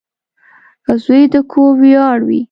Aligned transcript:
•زوی 1.03 1.23
د 1.33 1.35
کور 1.51 1.71
ویاړ 1.81 2.17
وي. 2.27 2.39